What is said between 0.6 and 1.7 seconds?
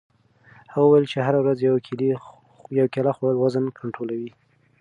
هغه وویل چې هره ورځ